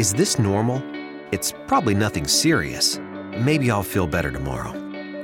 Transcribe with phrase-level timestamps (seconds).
[0.00, 0.82] Is this normal?
[1.30, 2.98] It's probably nothing serious.
[3.36, 4.72] Maybe I'll feel better tomorrow.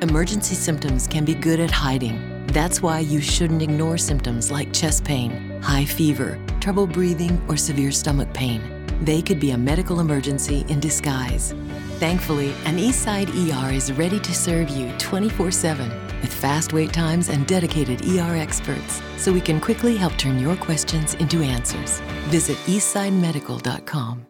[0.03, 2.45] Emergency symptoms can be good at hiding.
[2.49, 7.91] That's why you shouldn't ignore symptoms like chest pain, high fever, trouble breathing, or severe
[7.91, 8.61] stomach pain.
[9.01, 11.55] They could be a medical emergency in disguise.
[11.99, 15.89] Thankfully, an Eastside ER is ready to serve you 24 7
[16.21, 20.57] with fast wait times and dedicated ER experts so we can quickly help turn your
[20.57, 22.01] questions into answers.
[22.29, 24.27] Visit eastsidemedical.com.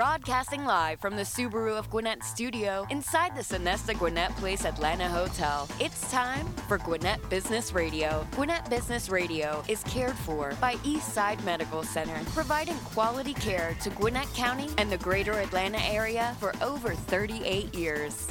[0.00, 5.68] Broadcasting live from the Subaru of Gwinnett studio inside the Sonesta Gwinnett Place Atlanta Hotel.
[5.78, 8.26] It's time for Gwinnett Business Radio.
[8.34, 14.32] Gwinnett Business Radio is cared for by Eastside Medical Center, providing quality care to Gwinnett
[14.32, 18.26] County and the greater Atlanta area for over 38 years.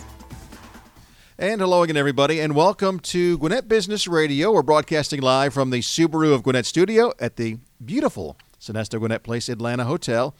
[1.38, 4.52] And hello again, everybody, and welcome to Gwinnett Business Radio.
[4.52, 9.50] We're broadcasting live from the Subaru of Gwinnett studio at the beautiful Sonesta Gwinnett Place
[9.50, 10.36] Atlanta Hotel.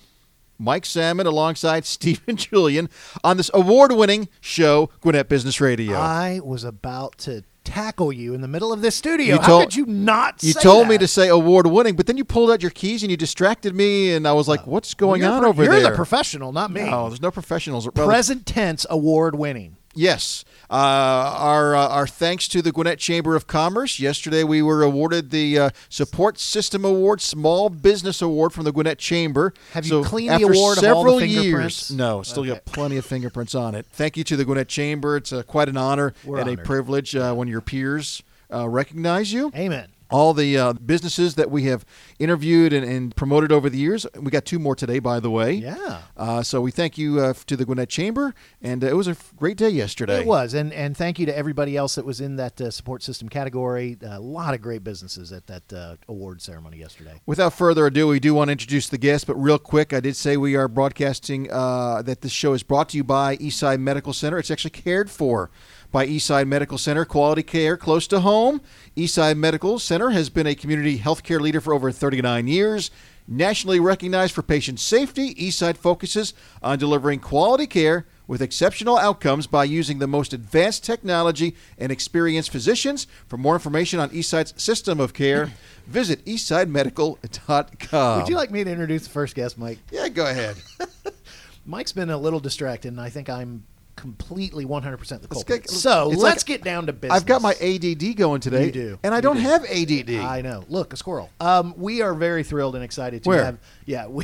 [0.60, 2.90] Mike Salmon alongside Stephen Julian
[3.24, 5.98] on this award winning show, Gwinnett Business Radio.
[5.98, 9.36] I was about to tackle you in the middle of this studio.
[9.36, 12.18] You How told- could you not you told me to say award winning, but then
[12.18, 14.94] you pulled out your keys and you distracted me, and I was like, uh, what's
[14.94, 15.92] going You're on pro- over you're there?
[15.92, 16.90] the professional, not me.
[16.90, 17.88] No, there's no professionals.
[17.90, 19.78] Present tense award winning.
[20.00, 20.46] Yes.
[20.70, 24.00] Uh, our uh, our thanks to the Gwinnett Chamber of Commerce.
[24.00, 28.98] Yesterday we were awarded the uh, Support System Award, Small Business Award from the Gwinnett
[28.98, 29.54] Chamber.
[29.74, 31.92] Have you cleaned the award of all several the years, fingerprints?
[31.92, 33.88] no, still got plenty of fingerprints on it.
[33.92, 35.18] Thank you to the Gwinnett Chamber.
[35.18, 39.34] It's uh, quite an honor We're and a privilege uh, when your peers uh, recognize
[39.34, 39.90] you Amen.
[40.10, 41.86] All the uh, businesses that we have
[42.18, 44.06] interviewed and, and promoted over the years.
[44.20, 45.54] We got two more today, by the way.
[45.54, 46.02] Yeah.
[46.18, 49.16] Uh, so we thank you uh, to the Gwinnett Chamber, and uh, it was a
[49.36, 50.22] great day yesterday.
[50.22, 53.04] It was, and and thank you to everybody else that was in that uh, support
[53.04, 53.98] system category.
[54.02, 57.22] a lot of great businesses at that uh, award ceremony yesterday.
[57.26, 60.16] Without further ado, we do want to introduce the guest, but real quick, I did
[60.16, 64.14] say we are broadcasting uh, that this show is brought to you by Eastside Medical
[64.14, 64.40] Center.
[64.40, 65.52] It's actually cared for
[65.92, 68.62] by Eastside Medical Center, quality care close to home.
[68.96, 72.92] Eastside Medical Center has been a community healthcare leader for over 39 years.
[73.28, 76.34] Nationally recognized for patient safety, Eastside focuses
[76.64, 82.52] on delivering quality care with exceptional outcomes by using the most advanced technology and experienced
[82.52, 83.08] physicians.
[83.28, 85.52] For more information on Eastside's system of care,
[85.88, 88.20] visit eastsidemedical.com.
[88.20, 89.80] Would you like me to introduce the first guest, Mike?
[89.92, 90.58] Yeah, go ahead.
[91.66, 93.64] Mike's been a little distracted, and I think I'm
[94.00, 95.70] completely 100% the culprit.
[95.70, 97.16] so it's let's like- get down to business.
[97.20, 98.68] I've got my ADD going today.
[98.68, 99.00] You do.
[99.04, 99.42] And I You don't do.
[99.42, 100.16] have ADD.
[100.20, 100.64] I know.
[100.70, 101.30] Look, a squirrel.
[101.40, 103.44] Um, we are very thrilled and excited to Where?
[103.44, 103.60] have.
[103.86, 104.24] Yeah, we,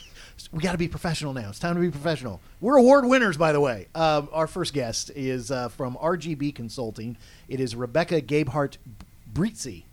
[0.52, 1.48] we got to be professional now.
[1.48, 2.40] It's time to be professional.
[2.60, 3.88] We're award winners, by the way.
[3.94, 7.16] Um, our first guest is uh, from RGB Consulting.
[7.48, 8.76] It is Rebecca Gebhardt
[9.32, 9.84] Brizi.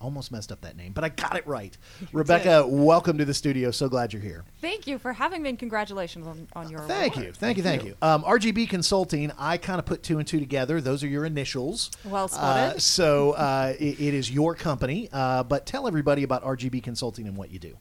[0.00, 1.76] Almost messed up that name, but I got it right.
[2.14, 3.70] Rebecca, welcome to the studio.
[3.70, 4.44] So glad you're here.
[4.62, 7.26] Thank you for having me and congratulations on, on your Thank award.
[7.26, 7.94] you, thank you, thank you.
[8.00, 9.30] Um, RGB Consulting.
[9.38, 10.80] I kind of put two and two together.
[10.80, 11.90] Those are your initials.
[12.06, 12.82] Well Uh, spotted.
[12.82, 17.36] so uh, it, it is your company, uh, but tell everybody about RGB Consulting and
[17.36, 17.76] what you do.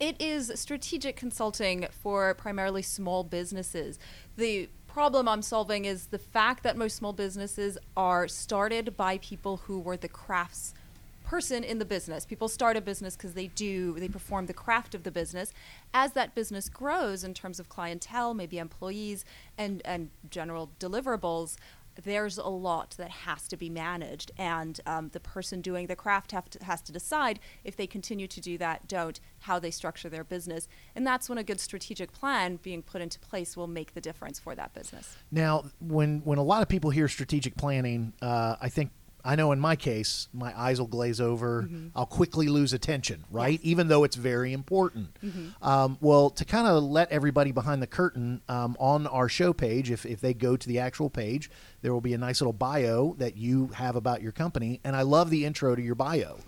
[0.00, 3.98] It is strategic consulting for primarily small businesses.
[4.36, 9.58] The problem I'm solving is the fact that most small businesses are started by people
[9.58, 10.74] who were the crafts
[11.22, 12.26] person in the business.
[12.26, 15.52] People start a business because they do, they perform the craft of the business.
[15.94, 19.24] As that business grows in terms of clientele, maybe employees,
[19.56, 21.56] and, and general deliverables,
[22.02, 24.30] there's a lot that has to be managed.
[24.38, 28.40] And um, the person doing the craft to, has to decide if they continue to
[28.40, 30.68] do that, don't, how they structure their business.
[30.94, 34.38] And that's when a good strategic plan being put into place will make the difference
[34.38, 35.16] for that business.
[35.30, 38.90] Now, when when a lot of people hear strategic planning, uh, I think
[39.24, 41.68] I know in my case, my eyes will glaze over.
[41.94, 43.60] I'll quickly lose attention, right?
[43.62, 45.16] Even though it's very important.
[45.62, 49.90] Um, well, to kind of let everybody behind the curtain um, on our show page,
[49.90, 51.50] if, if they go to the actual page,
[51.82, 54.80] there will be a nice little bio that you have about your company.
[54.82, 56.38] And I love the intro to your bio.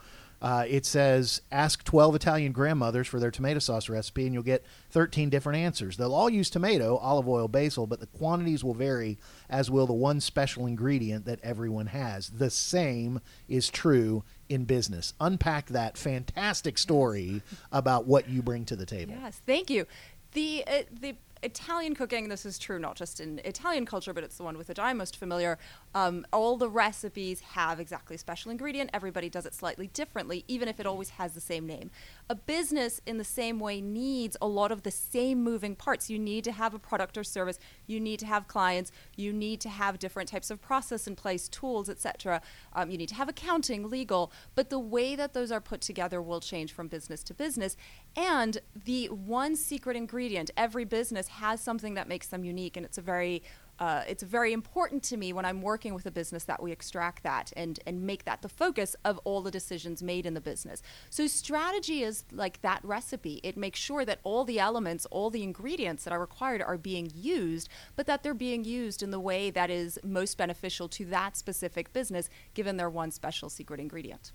[0.44, 4.62] Uh, it says, ask 12 Italian grandmothers for their tomato sauce recipe, and you'll get
[4.90, 5.96] 13 different answers.
[5.96, 9.16] They'll all use tomato, olive oil, basil, but the quantities will vary,
[9.48, 12.28] as will the one special ingredient that everyone has.
[12.28, 15.14] The same is true in business.
[15.18, 17.40] Unpack that fantastic story
[17.72, 19.14] about what you bring to the table.
[19.18, 19.86] Yes, thank you.
[20.32, 21.14] The uh, the
[21.44, 24.68] Italian cooking, this is true not just in Italian culture, but it's the one with
[24.68, 25.58] which I'm most familiar.
[25.94, 28.90] Um, all the recipes have exactly a special ingredient.
[28.92, 31.90] Everybody does it slightly differently, even if it always has the same name.
[32.28, 36.10] A business, in the same way, needs a lot of the same moving parts.
[36.10, 37.58] You need to have a product or service.
[37.86, 38.90] You need to have clients.
[39.16, 42.42] You need to have different types of process in place, tools, etc.
[42.72, 44.32] Um, you need to have accounting, legal.
[44.54, 47.76] But the way that those are put together will change from business to business.
[48.16, 52.98] And the one secret ingredient, every business has something that makes them unique, and it's
[52.98, 53.42] a very
[53.78, 57.22] uh, it's very important to me when I'm working with a business that we extract
[57.24, 60.82] that and and make that the focus of all the decisions made in the business.
[61.10, 63.40] So strategy is like that recipe.
[63.42, 67.10] It makes sure that all the elements, all the ingredients that are required are being
[67.14, 71.36] used, but that they're being used in the way that is most beneficial to that
[71.36, 74.32] specific business, given their one special secret ingredient.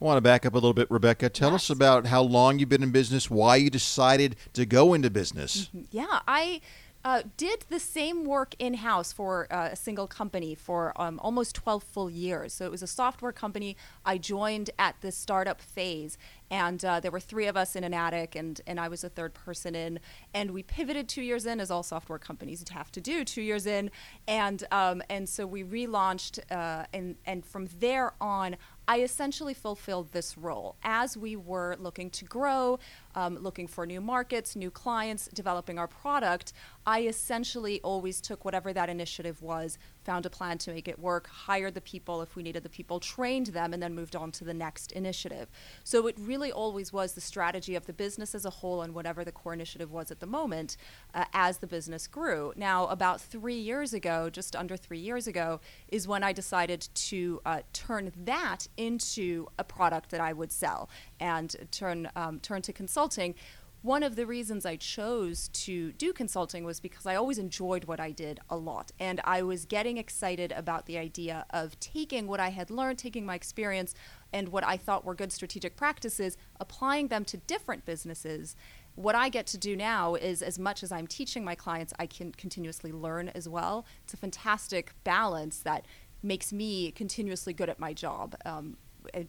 [0.00, 1.28] I want to back up a little bit, Rebecca.
[1.30, 1.62] Tell Yes.
[1.64, 5.70] us about how long you've been in business, why you decided to go into business.
[5.90, 6.60] Yeah, I
[7.06, 11.54] uh, did the same work in house for uh, a single company for um, almost
[11.54, 12.52] 12 full years.
[12.52, 13.76] So it was a software company.
[14.04, 16.18] I joined at the startup phase,
[16.50, 19.08] and uh, there were three of us in an attic, and, and I was a
[19.08, 20.00] third person in.
[20.34, 23.66] And we pivoted two years in, as all software companies have to do two years
[23.66, 23.92] in.
[24.26, 28.56] And, um, and so we relaunched, uh, and, and from there on,
[28.88, 32.78] I essentially fulfilled this role as we were looking to grow,
[33.16, 36.52] um, looking for new markets, new clients, developing our product.
[36.86, 41.26] I essentially always took whatever that initiative was, found a plan to make it work,
[41.26, 44.44] hired the people if we needed the people, trained them, and then moved on to
[44.44, 45.48] the next initiative.
[45.82, 49.24] So it really always was the strategy of the business as a whole and whatever
[49.24, 50.76] the core initiative was at the moment
[51.12, 52.52] uh, as the business grew.
[52.54, 57.40] Now, about three years ago, just under three years ago, is when I decided to
[57.44, 60.88] uh, turn that into a product that I would sell
[61.20, 63.34] and turn um, turn to consulting.
[63.82, 68.00] One of the reasons I chose to do consulting was because I always enjoyed what
[68.00, 68.90] I did a lot.
[68.98, 73.24] And I was getting excited about the idea of taking what I had learned, taking
[73.24, 73.94] my experience,
[74.32, 78.56] and what I thought were good strategic practices, applying them to different businesses.
[78.96, 82.06] What I get to do now is, as much as I'm teaching my clients, I
[82.06, 83.86] can continuously learn as well.
[84.02, 85.86] It's a fantastic balance that
[86.22, 88.34] makes me continuously good at my job.
[88.44, 88.78] Um,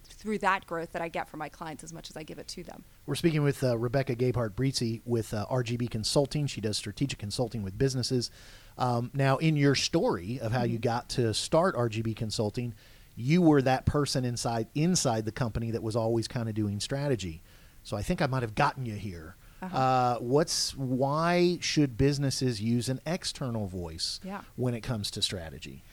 [0.06, 2.48] through that growth that I get from my clients as much as I give it
[2.50, 2.84] to them.
[3.06, 6.48] We're speaking with uh, Rebecca Gebhardt Brizi with uh, RGB Consulting.
[6.48, 8.32] She does strategic consulting with businesses.
[8.78, 12.74] Um, now, in your story of how you got to start RGB Consulting,
[13.16, 17.42] you were that person inside inside the company that was always kind of doing strategy.
[17.84, 19.36] So I think I might have gotten you here.
[19.74, 24.42] uh what's why should businesses use an external voice Yeah.
[24.56, 25.84] when it comes to strategy?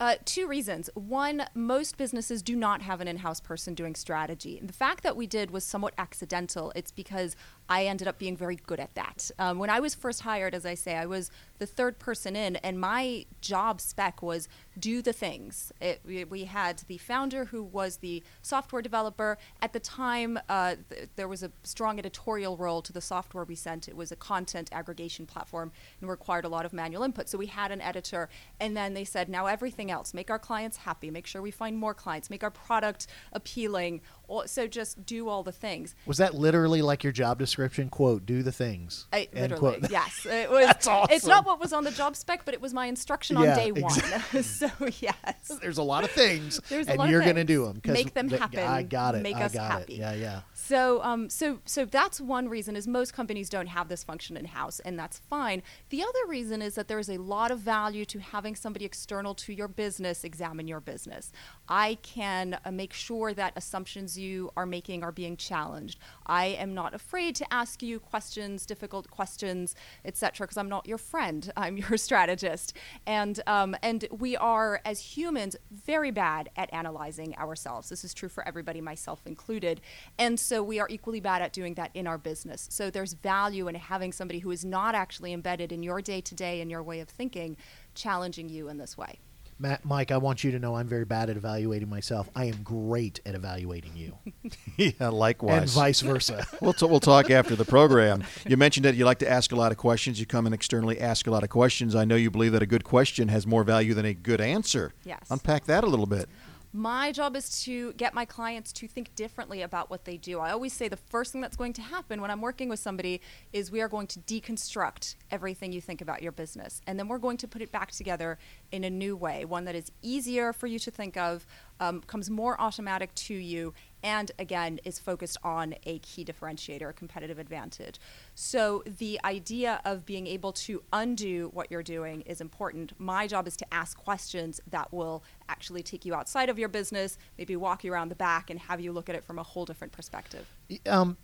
[0.00, 0.88] Uh, two reasons.
[0.94, 4.56] One, most businesses do not have an in house person doing strategy.
[4.58, 6.72] And the fact that we did was somewhat accidental.
[6.76, 7.34] It's because
[7.68, 9.30] I ended up being very good at that.
[9.38, 12.56] Um, when I was first hired, as I say, I was the third person in,
[12.56, 14.48] and my job spec was
[14.78, 15.72] do the things.
[15.80, 19.36] It, we, we had the founder who was the software developer.
[19.60, 23.56] At the time, uh, th- there was a strong editorial role to the software we
[23.56, 23.86] sent.
[23.86, 27.28] It was a content aggregation platform and required a lot of manual input.
[27.28, 28.30] So we had an editor,
[28.60, 31.76] and then they said, now everything else, make our clients happy, make sure we find
[31.76, 34.00] more clients, make our product appealing.
[34.46, 35.94] So just do all the things.
[36.06, 37.57] Was that literally like your job description?
[37.90, 39.06] Quote, do the things.
[39.12, 39.90] I, End literally, quote.
[39.90, 40.26] yes.
[40.26, 40.66] It was.
[40.66, 43.50] That's It's not what was on the job spec, but it was my instruction Yeah,
[43.50, 43.98] on day one.
[43.98, 44.42] exactly.
[44.42, 44.70] so
[45.00, 45.58] yes.
[45.60, 47.80] There's a lot of things, There's a and you're going to do them.
[47.84, 48.60] Make them happen.
[48.60, 49.22] I got it.
[49.22, 49.94] Make I us got happy.
[49.94, 49.98] it.
[49.98, 50.40] Yeah, yeah.
[50.54, 54.44] So, um, so, so that's one reason is most companies don't have this function in
[54.44, 55.62] house, and that's fine.
[55.88, 59.34] The other reason is that there is a lot of value to having somebody external
[59.36, 61.32] to your business examine your business.
[61.68, 65.98] I can uh, make sure that assumptions you are making are being challenged.
[66.26, 69.74] I am not afraid to ask you questions, difficult questions,
[70.04, 71.52] etc., because I'm not your friend.
[71.56, 72.74] I'm your strategist,
[73.06, 77.88] and um, and we are as humans very bad at analyzing ourselves.
[77.88, 79.80] This is true for everybody, myself included,
[80.18, 82.68] and so we are equally bad at doing that in our business.
[82.70, 86.34] So there's value in having somebody who is not actually embedded in your day to
[86.34, 87.56] day and your way of thinking,
[87.94, 89.18] challenging you in this way.
[89.60, 92.28] Matt, Mike, I want you to know I'm very bad at evaluating myself.
[92.36, 94.16] I am great at evaluating you,
[94.76, 95.62] yeah, likewise.
[95.62, 96.46] and vice versa.
[96.60, 98.24] We'll, t- we'll talk after the program.
[98.46, 100.18] You mentioned that you like to ask a lot of questions.
[100.20, 101.94] You come and externally ask a lot of questions.
[101.94, 104.92] I know you believe that a good question has more value than a good answer.
[105.04, 105.20] Yes.
[105.30, 106.28] Unpack that a little bit.
[106.72, 110.38] My job is to get my clients to think differently about what they do.
[110.38, 113.22] I always say the first thing that's going to happen when I'm working with somebody
[113.54, 116.82] is we are going to deconstruct everything you think about your business.
[116.86, 118.38] And then we're going to put it back together
[118.70, 121.46] in a new way, one that is easier for you to think of,
[121.80, 126.92] um, comes more automatic to you, and again is focused on a key differentiator, a
[126.92, 127.98] competitive advantage.
[128.34, 132.92] So the idea of being able to undo what you're doing is important.
[132.98, 137.18] My job is to ask questions that will actually take you outside of your business,
[137.36, 139.64] maybe walk you around the back, and have you look at it from a whole
[139.64, 140.46] different perspective.
[140.86, 141.16] Um,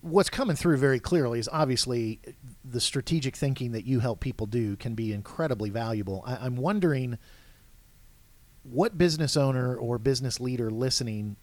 [0.00, 2.20] what's coming through very clearly is obviously
[2.64, 6.22] the strategic thinking that you help people do can be incredibly valuable.
[6.26, 7.18] I, I'm wondering
[8.64, 11.36] what business owner or business leader listening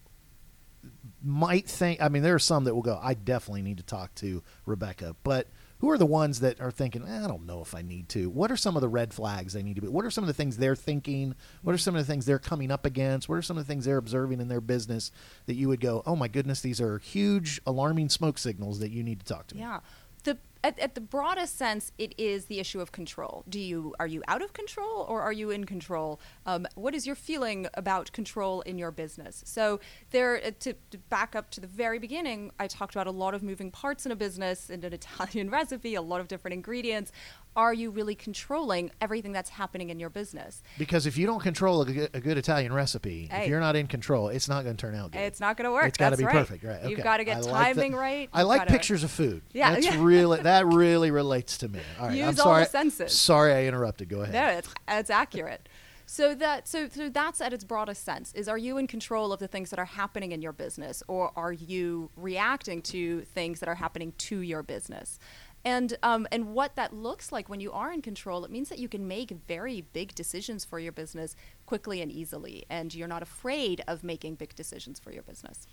[1.24, 2.02] might think.
[2.02, 5.16] I mean, there are some that will go, I definitely need to talk to Rebecca,
[5.24, 5.48] but
[5.80, 8.30] who are the ones that are thinking, eh, I don't know if I need to?
[8.30, 9.88] What are some of the red flags they need to be?
[9.88, 11.36] What are some of the things they're thinking?
[11.62, 13.30] What are some of the things they're coming up against?
[13.30, 15.12] What are some of the things they're observing in their business
[15.46, 19.04] that you would go, oh my goodness, these are huge, alarming smoke signals that you
[19.04, 19.62] need to talk to me?
[19.62, 19.80] Yeah.
[20.24, 23.44] The at, at, the broadest sense, it is the issue of control.
[23.48, 26.20] Do you are you out of control or are you in control?
[26.46, 29.42] Um, what is your feeling about control in your business?
[29.46, 29.80] So
[30.12, 33.34] there, uh, to, to, back up to the very beginning, I talked about a lot
[33.34, 37.12] of moving parts in a business, in an Italian recipe, a lot of different ingredients
[37.56, 40.64] are you really controlling everything that's happening in your business?
[40.78, 43.44] Because if you don't control a good, a good Italian recipe, hey.
[43.44, 45.20] if you're not in control, it's not going to turn out good.
[45.20, 45.86] It's not going to work.
[45.86, 46.34] It's got to be right.
[46.34, 46.90] perfect, right?
[46.90, 48.30] You've got to get I timing like right.
[48.32, 48.72] I like gotta...
[48.72, 49.42] pictures of food.
[49.52, 49.96] Yeah, that's yeah.
[50.00, 51.80] really that really relates to me.
[52.00, 52.54] All right, Use I'm sorry.
[52.54, 53.18] all the senses.
[53.18, 54.10] Sorry, I interrupted.
[54.10, 54.34] Go ahead.
[54.34, 55.70] No, it's, it's accurate.
[56.06, 59.40] So that so so that's at its broadest sense is are you in control of
[59.40, 63.70] the things that are happening in your business or are you reacting to things that
[63.70, 65.20] are happening to your business?
[65.64, 68.80] And um, and what that looks like when you are in control, it means that
[68.80, 71.36] you can make very big decisions for your business
[71.68, 75.68] quickly and easily, and you're not afraid of making big decisions for your business.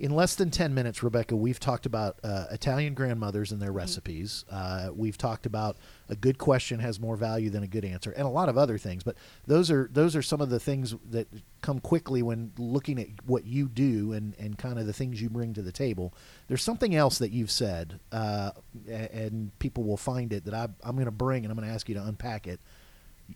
[0.00, 3.76] In less than 10 minutes, Rebecca, we've talked about uh, Italian grandmothers and their mm-hmm.
[3.76, 4.46] recipes.
[4.50, 5.76] Uh, we've talked about
[6.08, 8.78] a good question has more value than a good answer, and a lot of other
[8.78, 9.02] things.
[9.02, 9.16] But
[9.46, 11.28] those are those are some of the things that
[11.60, 15.28] come quickly when looking at what you do and, and kind of the things you
[15.28, 16.14] bring to the table.
[16.48, 18.52] There's something else that you've said, uh,
[18.88, 21.74] and people will find it that I, I'm going to bring, and I'm going to
[21.74, 22.58] ask you to unpack it.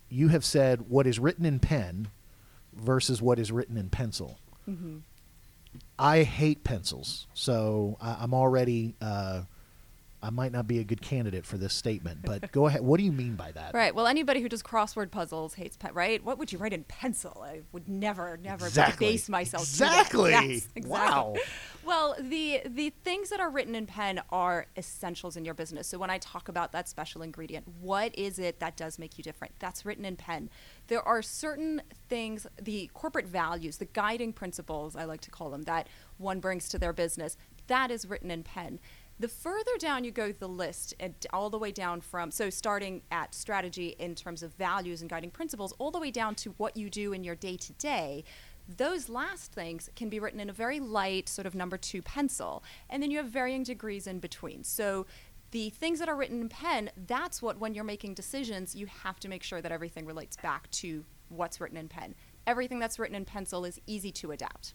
[0.09, 2.07] You have said what is written in pen
[2.73, 4.39] versus what is written in pencil.
[4.67, 4.97] Mm-hmm
[5.97, 8.95] I hate pencils, so I, am already.
[9.01, 9.43] Uh,
[10.25, 12.81] I might not be a good candidate for this statement, but go ahead.
[12.81, 13.75] What do you mean by that?
[13.75, 13.93] Right.
[13.93, 15.93] Well, anybody who does crossword puzzles hates pen.
[15.93, 16.23] Right.
[16.23, 17.43] What would you write in pencil?
[17.45, 19.05] I would never, never exactly.
[19.05, 19.63] base myself.
[19.63, 20.31] Exactly.
[20.31, 20.89] Yes, exactly.
[20.89, 21.35] Wow.
[21.85, 25.85] Well, the the things that are written in pen are essentials in your business.
[25.85, 29.23] So when I talk about that special ingredient, what is it that does make you
[29.23, 29.53] different?
[29.59, 30.49] That's written in pen.
[30.87, 35.63] There are certain things, the corporate values, the guiding principles, I like to call them,
[35.63, 37.37] that one brings to their business.
[37.67, 38.79] That is written in pen.
[39.17, 43.01] The further down you go the list, and all the way down from, so starting
[43.11, 46.75] at strategy in terms of values and guiding principles, all the way down to what
[46.75, 48.25] you do in your day to day,
[48.67, 52.63] those last things can be written in a very light, sort of number two pencil.
[52.89, 54.63] And then you have varying degrees in between.
[54.63, 55.05] So
[55.51, 59.19] the things that are written in pen, that's what, when you're making decisions, you have
[59.21, 62.15] to make sure that everything relates back to what's written in pen.
[62.47, 64.73] Everything that's written in pencil is easy to adapt.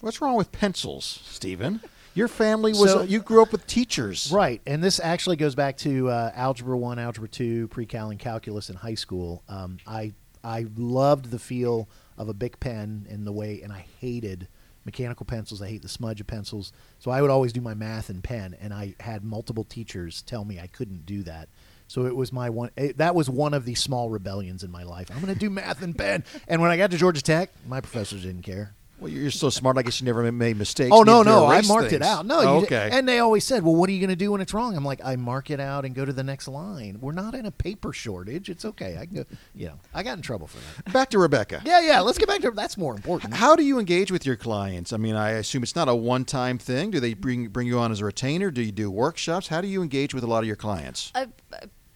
[0.00, 1.80] What's wrong with pencils, Stephen?
[2.14, 4.60] Your family was so, you grew up with teachers, right?
[4.66, 8.76] And this actually goes back to uh, algebra one, algebra two, pre-cal, and calculus in
[8.76, 9.42] high school.
[9.48, 13.86] Um, I I loved the feel of a big pen and the way, and I
[14.00, 14.46] hated
[14.84, 15.62] mechanical pencils.
[15.62, 16.72] I hate the smudge of pencils.
[16.98, 20.44] So I would always do my math in pen, and I had multiple teachers tell
[20.44, 21.48] me I couldn't do that.
[21.86, 22.70] So it was my one.
[22.76, 25.10] It, that was one of the small rebellions in my life.
[25.10, 26.24] I'm going to do math in pen.
[26.48, 28.74] And when I got to Georgia Tech, my professors didn't care.
[29.00, 29.76] Well, you're so smart.
[29.76, 30.90] I guess you never made mistakes.
[30.92, 32.00] Oh no, no, I marked things.
[32.00, 32.26] it out.
[32.26, 32.90] No, oh, okay.
[32.92, 34.84] and they always said, "Well, what are you going to do when it's wrong?" I'm
[34.84, 36.98] like, "I mark it out and go to the next line.
[37.00, 38.48] We're not in a paper shortage.
[38.48, 38.96] It's okay.
[38.98, 39.24] I can go."
[39.54, 40.92] You know, I got in trouble for that.
[40.92, 41.62] Back to Rebecca.
[41.64, 42.00] yeah, yeah.
[42.00, 43.34] Let's get back to that's more important.
[43.34, 44.92] How do you engage with your clients?
[44.92, 46.90] I mean, I assume it's not a one-time thing.
[46.90, 48.50] Do they bring bring you on as a retainer?
[48.50, 49.48] Do you do workshops?
[49.48, 51.10] How do you engage with a lot of your clients?
[51.14, 51.26] Uh,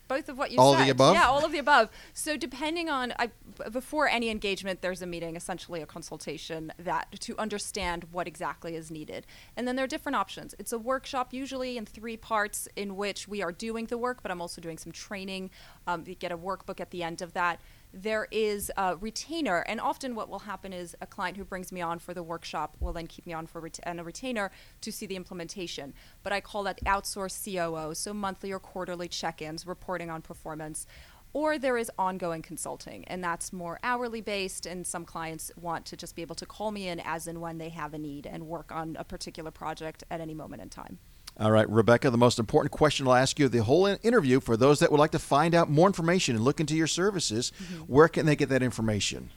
[0.09, 0.81] both of what you all said.
[0.81, 1.15] All the above?
[1.15, 1.91] Yeah, all of the above.
[2.13, 3.31] So depending on I,
[3.71, 8.91] before any engagement, there's a meeting, essentially a consultation that to understand what exactly is
[8.91, 9.27] needed.
[9.57, 10.55] And then there are different options.
[10.59, 14.31] It's a workshop usually in three parts in which we are doing the work, but
[14.33, 15.51] I'm also doing some training.
[15.87, 17.61] Um, you get a workbook at the end of that
[17.93, 21.81] there is a retainer, and often what will happen is a client who brings me
[21.81, 24.51] on for the workshop will then keep me on for ret- and a retainer
[24.83, 25.95] to see the implementation.
[26.23, 30.87] But I call that outsourced COO, so monthly or quarterly check-ins, reporting on performance.
[31.33, 34.65] Or there is ongoing consulting, and that's more hourly based.
[34.65, 37.59] And some clients want to just be able to call me in as and when
[37.59, 40.99] they have a need and work on a particular project at any moment in time.
[41.41, 44.81] All right, Rebecca, the most important question I'll ask you the whole interview for those
[44.81, 47.83] that would like to find out more information and look into your services, mm-hmm.
[47.83, 49.31] where can they get that information?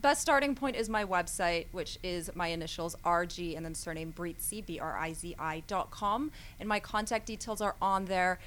[0.00, 4.64] Best starting point is my website, which is my initials RG and then surname Brizi,
[4.64, 6.30] B R I Z I dot com.
[6.60, 8.38] And my contact details are on there.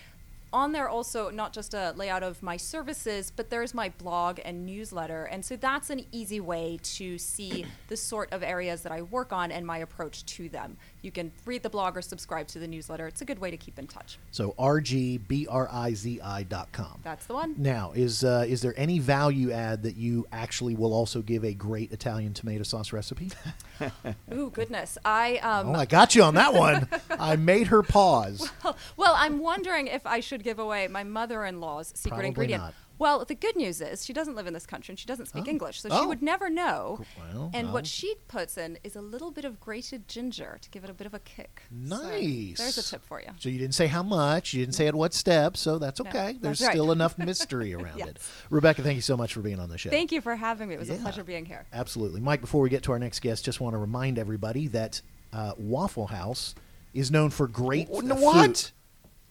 [0.54, 4.66] On there also not just a layout of my services, but there's my blog and
[4.66, 5.26] newsletter.
[5.26, 9.32] And so that's an easy way to see the sort of areas that I work
[9.32, 10.78] on and my approach to them.
[11.02, 13.08] You can read the blog or subscribe to the newsletter.
[13.08, 14.20] It's a good way to keep in touch.
[14.32, 15.40] So rgbrizi.com.
[17.04, 17.56] That's the one.
[17.58, 21.54] Now, is uh, is there any value add that you actually will also give a
[21.54, 23.32] great Italian tomato sauce recipe?
[24.34, 24.98] Ooh, goodness.
[25.04, 26.88] I um, oh, I got you on that one.
[27.10, 28.50] I made her pause.
[28.98, 32.64] well, I'm wondering if I should give away my mother-in-law's secret Probably ingredient.
[32.64, 32.74] not.
[33.02, 35.46] Well, the good news is she doesn't live in this country and she doesn't speak
[35.48, 35.50] Oh.
[35.50, 36.02] English, so Oh.
[36.02, 37.02] she would never know.
[37.18, 37.74] Well, and well.
[37.74, 40.94] what she puts in is a little bit of grated ginger to give it a
[40.94, 41.64] bit of a kick.
[41.72, 42.60] So Nice.
[42.60, 43.30] there's a tip for you.
[43.40, 46.08] So you didn't say how much, you didn't say at what step, so that's No,
[46.12, 46.38] okay.
[46.40, 46.72] There's that's right.
[46.74, 48.10] still enough mystery around Yes.
[48.10, 48.18] it.
[48.52, 49.90] Rebecca, thank you so much for being on the show.
[49.90, 50.76] Thank you for having me.
[50.76, 50.96] It was Yeah.
[50.96, 51.66] a pleasure being here.
[51.74, 52.22] Absolutely.
[52.22, 55.02] Mike, before we get to our next guest, just want to remind everybody that
[55.34, 56.54] uh, Waffle House
[56.94, 58.04] is known for great What?
[58.06, 58.20] food.
[58.20, 58.72] What?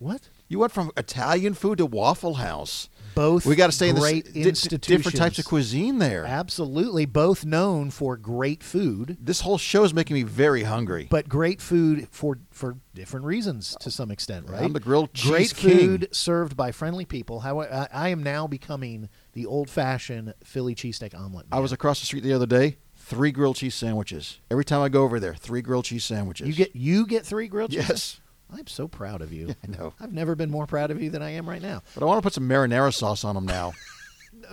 [0.01, 0.29] What?
[0.51, 2.89] You went from Italian food to Waffle House.
[3.15, 6.25] Both We got to stay in great this di- di- different types of cuisine there.
[6.27, 7.07] Absolutely.
[7.07, 11.07] Both known for great food, This whole show is making me very hungry.
[11.09, 14.63] but great food for for different reasons to some extent, right?
[14.63, 15.79] I'm the grilled cheese Great king.
[15.79, 17.41] food served by friendly people.
[17.41, 21.47] How I, I am now becoming the old-fashioned Philly cheesesteak omelet.
[21.53, 22.79] I was across the street the other day.
[22.97, 24.41] Three grilled cheese sandwiches.
[24.51, 26.49] Every time I go over there, three grilled cheese sandwiches.
[26.49, 27.89] You get you get three grilled cheese.
[27.89, 28.21] yes,
[28.53, 29.55] I'm so proud of you.
[29.65, 29.95] I know.
[30.01, 31.83] I've never been more proud of you than I am right now.
[31.95, 33.73] but I want to put some marinara sauce on them now.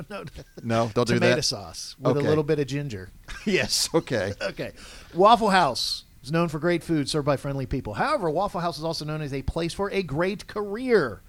[0.10, 0.24] No, no,
[0.64, 2.26] No, don't do tomato sauce with Okay.
[2.26, 3.10] a little bit of ginger.
[3.46, 4.34] yes, okay.
[4.42, 4.72] Okay.
[5.14, 7.94] Waffle House is known for great food served by friendly people.
[7.94, 11.22] However, Waffle House is also known as a place for a great career.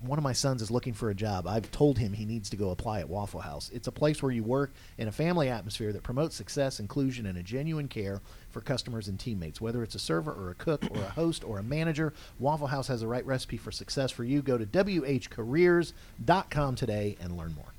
[0.00, 1.46] One of my sons is looking for a job.
[1.46, 3.70] I've told him he needs to go apply at Waffle House.
[3.72, 7.38] It's a place where you work in a family atmosphere that promotes success, inclusion, and
[7.38, 8.20] a genuine care
[8.56, 9.60] for customers and teammates.
[9.60, 12.88] Whether it's a server or a cook or a host or a manager, Waffle House
[12.88, 14.40] has the right recipe for success for you.
[14.40, 17.75] Go to whcareers.com today and learn more.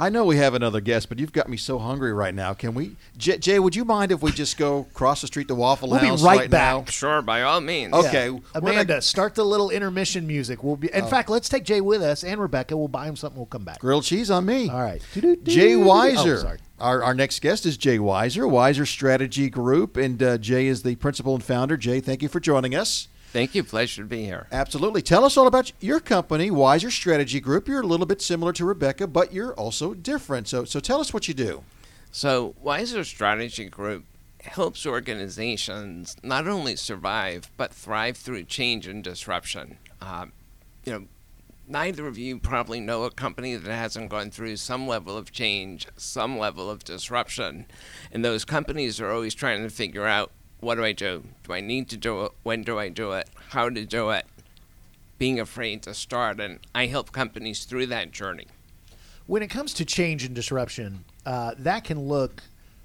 [0.00, 2.54] I know we have another guest, but you've got me so hungry right now.
[2.54, 3.58] Can we, J- Jay?
[3.58, 6.22] Would you mind if we just go across the street to Waffle We'll be House
[6.22, 6.84] right back.
[6.86, 6.90] now?
[6.90, 7.92] Sure, by all means.
[7.92, 8.30] Okay, Yeah.
[8.54, 10.62] we're gonna- Amanda, start the little intermission music.
[10.62, 10.88] We'll be.
[10.94, 12.76] In fact, let's take Jay with us and Rebecca.
[12.76, 13.36] We'll buy him something.
[13.38, 13.80] We'll come back.
[13.80, 14.68] Grilled cheese on me.
[14.70, 15.02] All right.
[15.42, 16.42] Jay Oh, Weiser.
[16.42, 16.58] sorry.
[16.78, 20.94] our, our next guest is Jay Weiser, Weiser Strategy Group, and uh, Jay is the
[20.94, 21.76] principal and founder.
[21.76, 23.08] Jay, thank you for joining us.
[23.32, 23.62] Thank you.
[23.62, 24.46] Pleasure to be here.
[24.50, 25.02] Absolutely.
[25.02, 27.68] Tell us all about your company, Weiser Strategy Group.
[27.68, 30.48] You're a little bit similar to Rebecca, but you're also different.
[30.48, 31.62] So, so tell us what you do.
[32.10, 34.04] So, Weiser Strategy Group
[34.42, 39.76] helps organizations not only survive but thrive through change and disruption.
[40.00, 40.32] Um,
[40.84, 41.04] you know,
[41.66, 45.86] neither of you probably know a company that hasn't gone through some level of change,
[45.96, 47.66] some level of disruption,
[48.10, 51.24] and those companies are always trying to figure out what do I do?
[51.44, 52.32] Do I need to do it?
[52.42, 53.28] When do I do it?
[53.50, 54.26] How to do it?
[55.18, 58.46] Being afraid to start, and I help companies through that journey.
[59.26, 62.42] When it comes to change and disruption, uh, that can look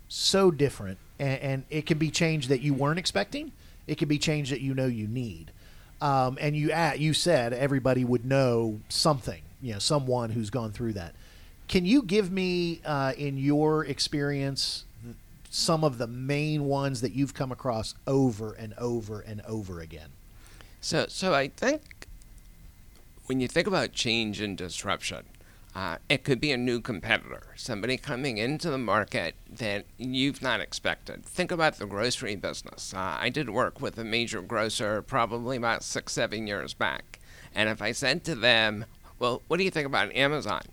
[0.07, 3.51] so different, and, and it can be change that you weren't expecting.
[3.87, 5.51] It can be change that you know you need.
[6.01, 10.71] Um, and you at, you said everybody would know something, you know, someone who's gone
[10.71, 11.15] through that.
[11.67, 14.83] Can you give me, uh, in your experience,
[15.53, 20.09] some of the main ones that you've come across over and over and over again?
[20.81, 22.07] So, so I think
[23.27, 25.25] when you think about change and disruption,
[25.75, 30.59] uh, it could be a new competitor, somebody coming into the market that you've not
[30.59, 31.23] expected.
[31.23, 32.91] Think about the grocery business.
[32.91, 37.19] Uh, I did work with a major grocer probably about six, seven years back.
[37.53, 38.85] And if I said to them,
[39.19, 40.63] Well, what do you think about Amazon?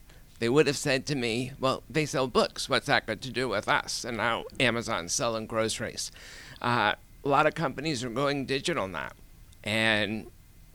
[0.40, 2.68] They would have said to me, Well, they sell books.
[2.68, 4.04] What's that got to do with us?
[4.04, 6.10] And now Amazon's selling groceries.
[6.60, 9.10] Uh, a lot of companies are going digital now.
[9.62, 10.26] And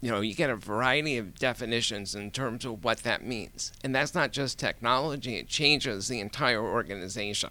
[0.01, 3.73] you know, you get a variety of definitions in terms of what that means.
[3.83, 7.49] And that's not just technology, it changes the entire organization.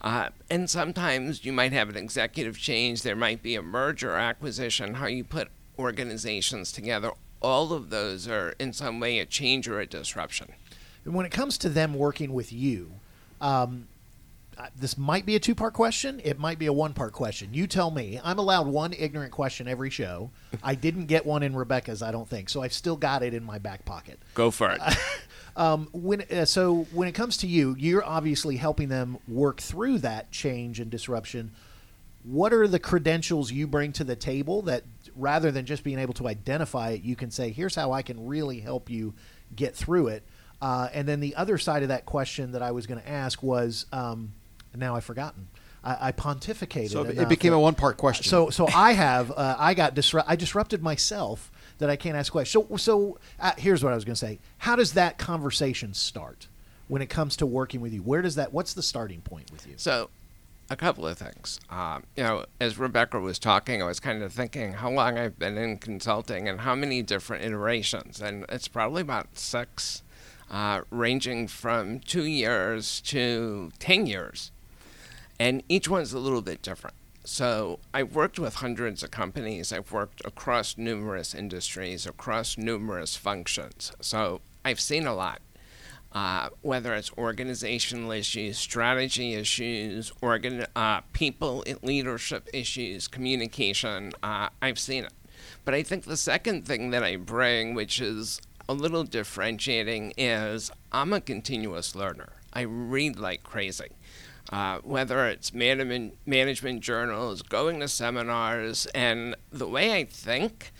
[0.00, 4.94] Uh, and sometimes you might have an executive change, there might be a merger acquisition,
[4.94, 7.10] how you put organizations together.
[7.42, 10.54] All of those are in some way a change or a disruption.
[11.04, 12.92] And when it comes to them working with you,
[13.40, 13.88] um,
[14.76, 16.20] this might be a two part question.
[16.24, 17.52] It might be a one part question.
[17.52, 18.20] You tell me.
[18.22, 20.30] I'm allowed one ignorant question every show.
[20.62, 22.48] I didn't get one in Rebecca's, I don't think.
[22.48, 24.18] So I've still got it in my back pocket.
[24.34, 24.80] Go for it.
[25.56, 29.98] Um, when uh, so when it comes to you, you're obviously helping them work through
[29.98, 31.52] that change and disruption.
[32.24, 34.82] What are the credentials you bring to the table that
[35.14, 38.26] rather than just being able to identify it, you can say, "Here's how I can
[38.26, 39.14] really help you
[39.54, 40.24] get through it."
[40.64, 43.42] Uh, and then the other side of that question that I was going to ask
[43.42, 44.32] was, um,
[44.74, 45.48] now I've forgotten.
[45.84, 46.90] I, I pontificated.
[46.90, 48.24] So it enough became that- a one-part question.
[48.24, 50.28] So so I have uh, I got disrupt.
[50.28, 52.66] I disrupted myself that I can't ask questions.
[52.66, 54.38] So so uh, here's what I was going to say.
[54.58, 56.48] How does that conversation start
[56.88, 58.00] when it comes to working with you?
[58.00, 58.52] Where does that?
[58.54, 59.74] What's the starting point with you?
[59.76, 60.08] So,
[60.70, 61.60] a couple of things.
[61.68, 65.38] Um, you know, as Rebecca was talking, I was kind of thinking how long I've
[65.38, 70.02] been in consulting and how many different iterations, and it's probably about six,
[70.54, 74.52] uh, ranging from two years to ten years,
[75.38, 76.96] and each one's a little bit different.
[77.24, 79.72] So I've worked with hundreds of companies.
[79.72, 83.92] I've worked across numerous industries, across numerous functions.
[84.00, 85.40] So I've seen a lot
[86.14, 94.12] uh, whether it's organizational issues, strategy issues, organ, uh, people leadership issues, communication.
[94.22, 95.12] Uh, I've seen it.
[95.64, 100.70] But I think the second thing that I bring, which is a little differentiating, is
[100.92, 102.32] I'm a continuous learner.
[102.52, 103.90] I read like crazy.
[104.50, 110.70] Uh, whether it's management, journals, going to seminars, and the way I think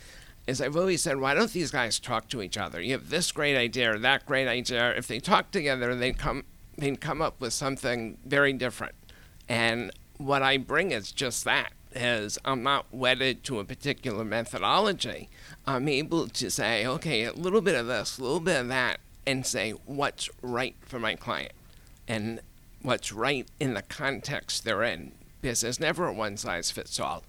[0.47, 2.79] is I've always said, why don't these guys talk to each other?
[2.79, 4.95] You have this great idea or that great idea.
[4.95, 6.43] If they talk together, they come
[6.77, 8.95] they'd come up with something very different.
[9.47, 11.71] And what I bring is just that.
[11.95, 15.29] Is I'm not wedded to a particular methodology.
[15.65, 18.99] I'm able to say, okay, a little bit of this, a little bit of that,
[19.25, 21.53] and say what's right for my client,
[22.07, 22.41] and
[22.81, 25.13] what's right in the context they're in.
[25.41, 27.23] Because there's never a one size fits all.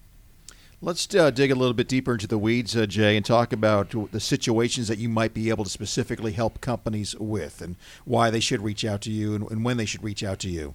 [0.83, 3.95] Let's uh, dig a little bit deeper into the weeds, uh, Jay, and talk about
[4.13, 8.41] the situations that you might be able to specifically help companies with and why they
[8.41, 10.75] should reach out to you and, and when they should reach out to you.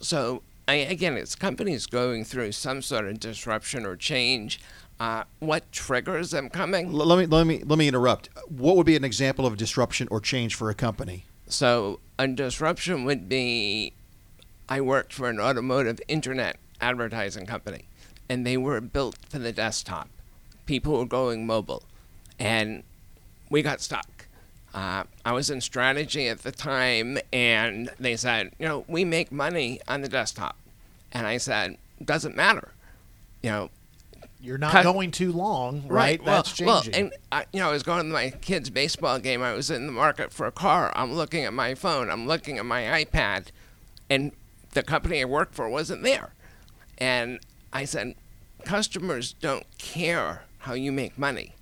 [0.00, 4.60] So, I, again, it's companies going through some sort of disruption or change.
[4.98, 6.86] Uh, what triggers them coming?
[6.86, 8.30] L- let me let me let me interrupt.
[8.48, 11.24] What would be an example of disruption or change for a company?
[11.46, 13.92] So, a disruption would be
[14.68, 17.88] I worked for an automotive internet advertising company,
[18.28, 20.08] and they were built for the desktop.
[20.64, 21.82] People were going mobile,
[22.38, 22.84] and
[23.50, 24.08] we got stuck.
[24.74, 29.30] Uh, I was in strategy at the time, and they said, you know, we make
[29.30, 30.56] money on the desktop.
[31.12, 32.72] And I said, doesn't matter.
[33.40, 33.70] You know,
[34.40, 36.20] You're not Cut- going too long, right?
[36.22, 36.94] Well, That's well, changing.
[37.04, 39.42] and I, you know, I was going to my kid's baseball game.
[39.42, 40.92] I was in the market for a car.
[40.96, 42.10] I'm looking at my phone.
[42.10, 43.46] I'm looking at my iPad,
[44.10, 44.32] and
[44.72, 46.32] the company I worked for wasn't there.
[46.98, 47.38] And
[47.72, 48.16] I said,
[48.64, 51.54] customers don't care how you make money.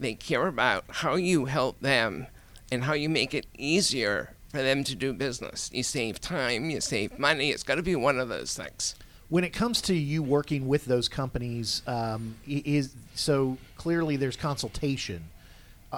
[0.00, 2.26] They care about how you help them
[2.72, 5.70] and how you make it easier for them to do business.
[5.72, 7.50] You save time, you save money.
[7.50, 8.94] It's got to be one of those things.
[9.28, 15.24] when it comes to you working with those companies, um, is so clearly there's consultation.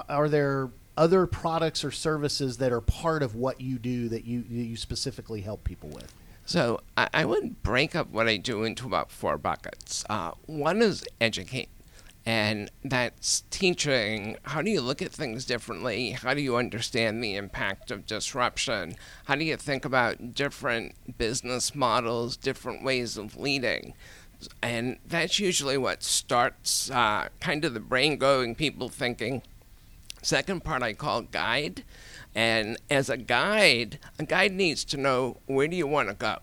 [0.09, 4.43] Are there other products or services that are part of what you do that you
[4.49, 6.13] you specifically help people with?
[6.45, 10.05] So I, I would break up what I do into about four buckets.
[10.09, 11.69] Uh, one is educate,
[12.27, 16.11] and that's teaching how do you look at things differently?
[16.11, 18.95] How do you understand the impact of disruption?
[19.25, 23.93] How do you think about different business models, different ways of leading?
[24.61, 29.41] And that's usually what starts uh, kind of the brain going, people thinking.
[30.21, 31.85] Second part I call guide.
[32.35, 36.39] And as a guide, a guide needs to know where do you want to go?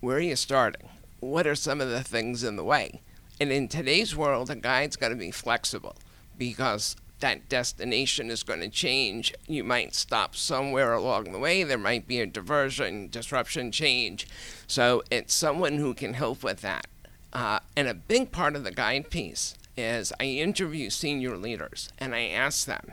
[0.00, 0.88] Where are you starting?
[1.20, 3.00] What are some of the things in the way?
[3.40, 5.96] And in today's world, a guide's got to be flexible
[6.36, 9.32] because that destination is going to change.
[9.46, 11.62] You might stop somewhere along the way.
[11.62, 14.28] There might be a diversion, disruption, change.
[14.66, 16.86] So it's someone who can help with that.
[17.32, 22.14] Uh, and a big part of the guide piece is I interview senior leaders and
[22.14, 22.92] I ask them,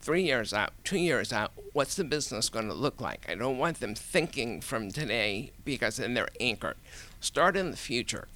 [0.00, 3.26] three years out, two years out, what's the business going to look like?
[3.28, 6.76] I don't want them thinking from today because then they're anchored.
[7.20, 8.26] Start in the future.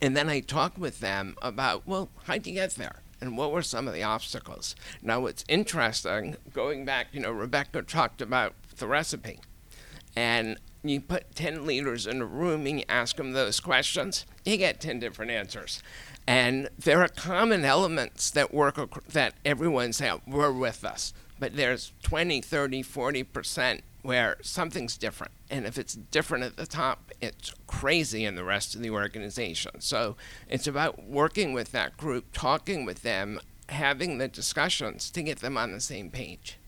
[0.00, 3.02] And then I talk with them about, well, how'd you get there?
[3.20, 4.76] And what were some of the obstacles?
[5.02, 9.40] Now, what's interesting, going back, you know, Rebecca talked about the recipe.
[10.14, 14.56] And you put 10 leaders in a room and you ask them those questions, you
[14.56, 15.82] get 10 different answers.
[16.26, 18.76] And there are common elements that work,
[19.08, 21.12] that everyone say, we're with us.
[21.40, 25.32] But there's 20, 30, 40% where something's different.
[25.50, 29.80] And if it's different at the top, it's crazy in the rest of the organization.
[29.80, 30.16] So
[30.48, 35.56] it's about working with that group, talking with them, having the discussions to get them
[35.56, 36.58] on the same page.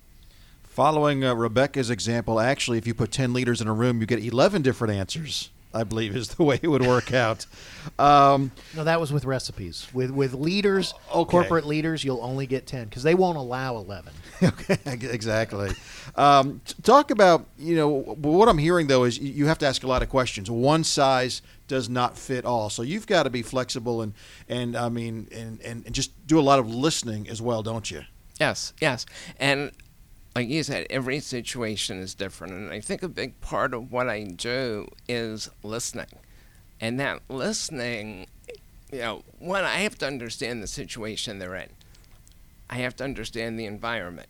[0.64, 4.24] Following uh, Rebecca's example, actually, if you put 10 leaders in a room, you get
[4.24, 5.50] 11 different answers.
[5.72, 7.46] I believe is the way it would work out.
[7.98, 9.86] Um, No, that was with recipes.
[9.92, 11.30] With with leaders, Okay.
[11.30, 14.12] corporate leaders, you'll only get ten because they won't allow eleven.
[14.42, 15.70] okay, exactly.
[16.16, 19.86] Um, talk about you know what I'm hearing though is you have to ask a
[19.86, 20.50] lot of questions.
[20.50, 24.14] One size does not fit all, so you've got to be flexible and
[24.48, 27.90] and I mean and, and and just do a lot of listening as well, don't
[27.90, 28.02] you?
[28.40, 29.06] Yes, yes.
[29.38, 29.70] And
[30.34, 32.52] like you said, every situation is different.
[32.52, 36.06] And I think a big part of what I do is listening.
[36.80, 38.26] And that listening,
[38.92, 41.70] you know, one, I have to understand the situation they're in,
[42.68, 44.28] I have to understand the environment.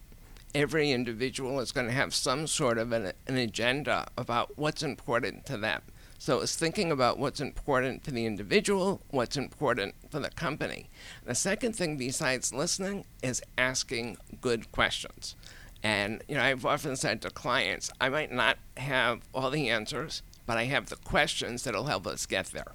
[0.52, 5.46] Every individual is going to have some sort of an, an agenda about what's important
[5.46, 5.82] to them.
[6.18, 10.90] So it's thinking about what's important to the individual, what's important for the company.
[11.24, 15.36] The second thing besides listening is asking good questions.
[15.82, 20.22] And you know, I've often said to clients, I might not have all the answers,
[20.46, 22.72] but I have the questions that'll help us get there.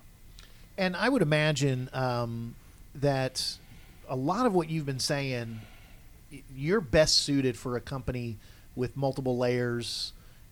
[0.78, 2.56] And I would imagine um,
[2.96, 3.58] that
[4.10, 5.62] a lot of what you've been saying,
[6.56, 8.38] you're best suited for a company
[8.76, 10.12] with multiple layers,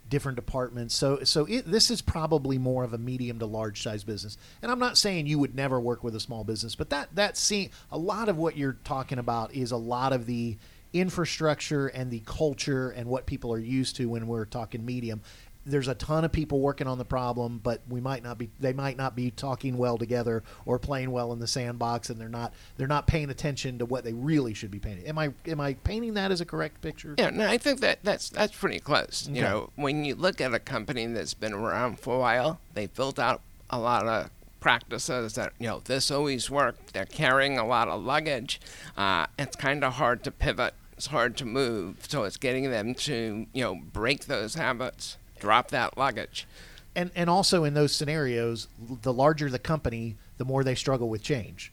[0.10, 0.96] different departments.
[0.96, 4.38] So, so it, this is probably more of a medium to large size business.
[4.62, 7.36] And I'm not saying you would never work with a small business, but that that
[7.36, 10.58] see a lot of what you're talking about is a lot of the
[10.94, 15.22] infrastructure and the culture and what people are used to when we're talking medium
[15.66, 18.74] there's a ton of people working on the problem, but we might not be they
[18.74, 22.54] might not be talking well together or playing well in the sandbox and they're not
[22.78, 25.06] they're not paying attention to what they really should be painting.
[25.06, 27.16] Am I am I painting that as a correct picture?
[27.18, 29.28] Yeah, no, I think that that's that's pretty close.
[29.28, 29.38] Okay.
[29.38, 32.94] You know, when you look at a company that's been around for a while, they've
[32.94, 34.30] built out a lot of
[34.60, 36.94] practices that you know this always worked.
[36.94, 38.60] They're carrying a lot of luggage.
[38.98, 40.74] Uh, it's kind of hard to pivot.
[40.98, 41.98] It's hard to move.
[42.08, 46.48] So it's getting them to you know break those habits, drop that luggage.
[46.96, 51.24] And and also in those scenarios, the larger the company, the more they struggle with
[51.24, 51.72] change.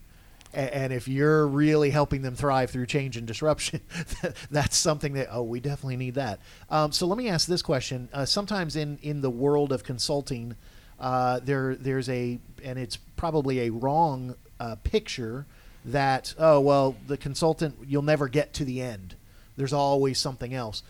[0.53, 3.83] And if you're really helping them thrive through change and disruption,
[4.51, 6.41] that's something that oh, we definitely need that.
[6.69, 10.57] Um, so let me ask this question: uh, Sometimes in in the world of consulting,
[10.99, 15.47] uh, there there's a and it's probably a wrong uh, picture
[15.85, 19.15] that oh well the consultant you'll never get to the end.
[19.57, 20.83] There's always something else.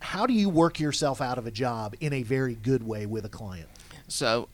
[0.00, 3.24] How do you work yourself out of a job in a very good way with
[3.24, 3.68] a client?
[4.08, 4.48] So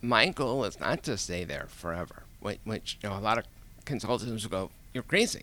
[0.00, 3.44] my goal is not to stay there forever, which, which you know, a lot of
[3.84, 5.42] consultants will go, "You're crazy."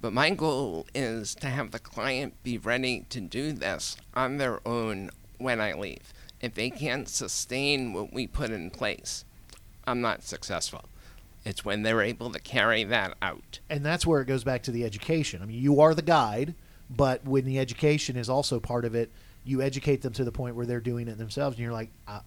[0.00, 4.66] But my goal is to have the client be ready to do this on their
[4.66, 6.12] own when I leave.
[6.40, 9.24] If they can't sustain what we put in place,
[9.86, 10.84] I'm not successful.
[11.44, 13.58] It's when they're able to carry that out.
[13.68, 15.42] and that's where it goes back to the education.
[15.42, 16.54] I mean, you are the guide,
[16.88, 19.10] but when the education is also part of it,
[19.44, 22.20] you educate them to the point where they're doing it themselves, and you're like, uh,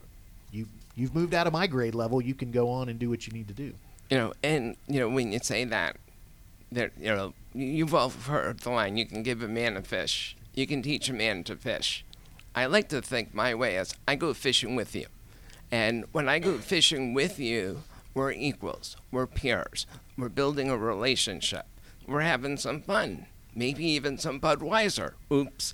[0.51, 2.21] you you've moved out of my grade level.
[2.21, 3.73] You can go on and do what you need to do.
[4.09, 5.97] you know, and you know when you say that,
[6.71, 10.35] there, you know, you've all heard the line: "You can give a man a fish,
[10.53, 12.03] you can teach a man to fish."
[12.53, 15.07] I like to think my way is I go fishing with you,
[15.71, 17.83] and when I go fishing with you,
[18.15, 19.85] we're equals, we're peers,
[20.17, 21.67] we're building a relationship,
[22.07, 25.13] we're having some fun, maybe even some Budweiser.
[25.31, 25.73] Oops.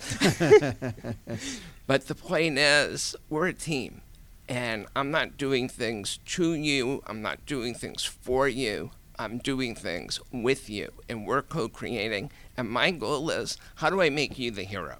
[1.86, 4.02] But the point is, we're a team.
[4.48, 8.90] And I'm not doing things to you, I'm not doing things for you.
[9.18, 10.90] I'm doing things with you.
[11.08, 12.30] And we're co creating.
[12.56, 14.98] And my goal is how do I make you the hero?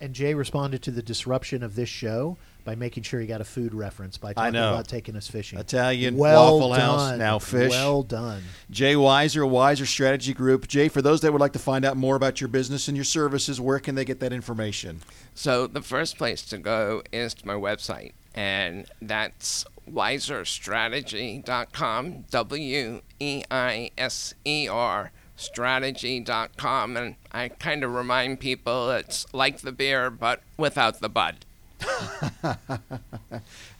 [0.00, 3.44] And Jay responded to the disruption of this show by making sure he got a
[3.44, 4.74] food reference by talking know.
[4.74, 5.58] about taking us fishing.
[5.58, 7.18] Italian well Waffle House, done.
[7.18, 7.70] now fish.
[7.70, 8.42] Well done.
[8.70, 10.68] Jay Weiser, Weiser Strategy Group.
[10.68, 13.04] Jay, for those that would like to find out more about your business and your
[13.04, 15.00] services, where can they get that information?
[15.34, 18.14] So the first place to go is to my website.
[18.34, 26.96] And that's weiserstrategy.com, W E I S E R strategy.com.
[26.96, 31.46] And I kind of remind people it's like the beer, but without the bud.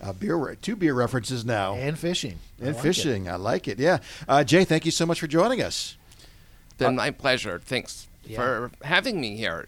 [0.00, 1.74] Uh, beer, two beer references now.
[1.74, 2.38] And fishing.
[2.60, 2.82] I And like it.
[2.88, 3.28] fishing.
[3.28, 3.78] I like it.
[3.78, 3.98] Yeah.
[4.28, 5.96] Uh, Jay, thank you so much for joining us.
[6.78, 7.60] Been my pleasure.
[7.64, 8.36] Thanks Yeah.
[8.36, 9.66] for having me here.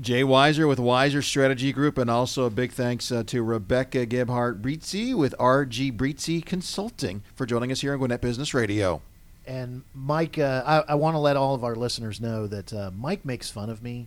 [0.00, 4.60] Jay Weiser with Weiser Strategy Group, and also a big thanks uh, to Rebecca Gebhardt
[4.62, 9.00] Brizi with RG Brizi Consulting for joining us here on Gwinnett Business Radio.
[9.46, 12.90] And Mike, uh, I, I want to let all of our listeners know that uh,
[12.96, 14.06] Mike makes fun of me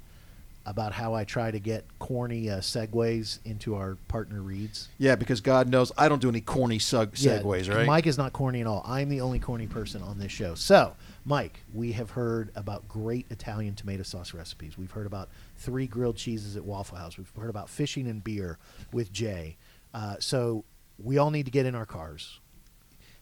[0.66, 4.90] about how I try to get corny uh, segues into our partner reads.
[4.98, 7.86] Yeah, because God knows I don't do any corny sug- segues, Yeah, right?
[7.88, 8.82] Mike is not corny at all.
[8.86, 10.56] I'm the only corny person on this show.
[10.56, 14.78] So, Mike, we have heard about great Italian tomato sauce recipes.
[14.78, 17.18] We've heard about three grilled cheeses at Waffle House.
[17.18, 18.58] We've heard about fishing and beer
[18.92, 19.58] with Jay.
[19.94, 20.64] Uh, so,
[20.98, 22.40] we all need to get in our cars.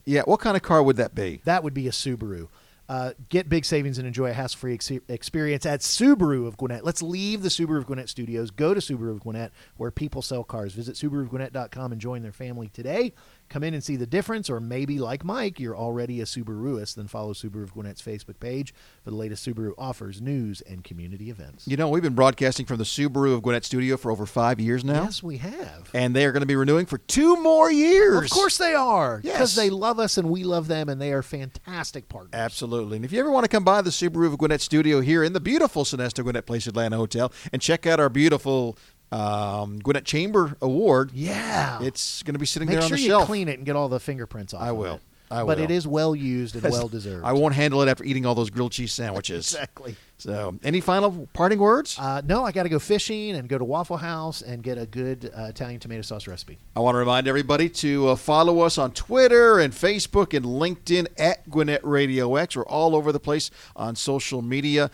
[0.06, 1.42] Yeah, what kind of car would that be?
[1.46, 2.50] That would be a Subaru.
[2.94, 6.86] Uh, get big savings and enjoy a hassle-free ex- experience at Subaru of Gwinnett.
[6.86, 8.52] Let's leave the Subaru of Gwinnett studios.
[8.52, 10.74] Go to Subaru of Gwinnett, where people sell cars.
[10.74, 13.16] Visit SubaruofGwinnett.com and join their family today.
[13.50, 16.96] Come in and see the difference, or maybe, like Mike, you're already a Subaruist.
[16.96, 21.30] Then follow Subaru of Gwinnett's Facebook page for the latest Subaru offers, news, and community
[21.30, 21.68] events.
[21.68, 24.84] You know, we've been broadcasting from the Subaru of Gwinnett studio for over five years
[24.84, 25.04] now.
[25.04, 25.90] Yes, we have.
[25.94, 28.24] And they are going to be renewing for two more years.
[28.24, 29.56] Of course they are, because Yes.
[29.56, 32.32] they love us and we love them, and they are fantastic partners.
[32.34, 32.96] Absolutely.
[32.98, 35.34] And if you ever want to come by the Subaru of Gwinnett studio here in
[35.34, 38.78] the beautiful Sonesta Gwinnett Place Atlanta Hotel and check out our beautiful
[39.12, 43.04] um, Gwinnett Chamber Award, Yeah, it's going to be sitting Make there on sure the
[43.04, 43.26] you shelf.
[43.28, 44.62] clean it and get all the fingerprints off.
[44.62, 44.96] I will.
[44.96, 45.02] it.
[45.32, 47.26] I But it is well used and well deserved.
[47.26, 49.52] I won't handle it after eating all those grilled cheese sandwiches.
[49.54, 49.96] exactly.
[50.18, 51.98] So, any final parting words?
[52.00, 54.86] Uh, no, I got to go fishing and go to Waffle House and get a
[54.86, 56.60] good uh, Italian tomato sauce recipe.
[56.76, 61.08] I want to remind everybody to uh, follow us on Twitter and Facebook and LinkedIn
[61.18, 62.56] at Gwinnett Radio X.
[62.56, 64.92] We're all over the place on social media.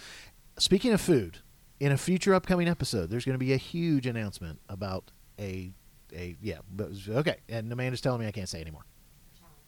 [0.58, 1.40] Speaking of food,
[1.80, 5.72] in a future upcoming episode, there's going to be a huge announcement about a
[6.14, 6.58] a yeah.
[6.72, 8.84] But okay, and Amanda's telling me I can't say anymore.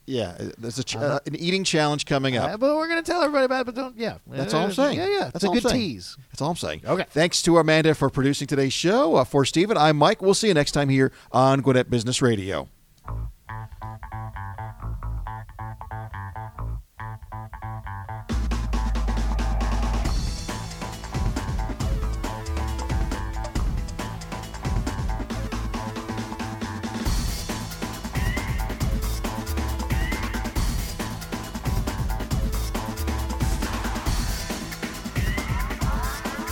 [0.08, 1.06] Yeah, uh, there's a ch- uh-huh.
[1.06, 2.50] uh, an eating challenge coming up.
[2.50, 3.66] Uh, but we're going to tell everybody about it.
[3.66, 4.18] But don't yeah.
[4.28, 4.98] That's all I'm uh, saying.
[4.98, 5.30] Yeah, yeah.
[5.32, 6.18] That's, a good tease.
[6.32, 6.82] That's all I'm saying.
[6.86, 7.06] Okay.
[7.10, 9.16] Thanks to Amanda for producing today's show.
[9.16, 10.22] Uh, for Stephen, I'm Mike.
[10.22, 12.68] We'll see you next time here on Gwinnett Business Radio.